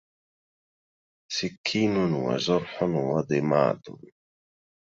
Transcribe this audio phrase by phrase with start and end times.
[1.35, 1.93] سكينٌ
[2.23, 2.75] وجرحٌ
[3.07, 3.83] وضمادُ